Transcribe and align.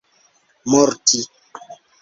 morti 0.71 1.19